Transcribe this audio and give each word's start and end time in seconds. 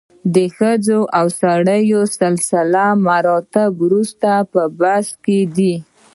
د 0.35 0.37
ښځو 0.55 0.99
او 1.17 1.25
سړو 1.39 2.01
سلسله 2.19 2.85
مراتب 3.07 3.69
وروسته 3.83 4.29
بحث 4.79 5.07
کې 5.23 5.39
دي. 5.55 5.75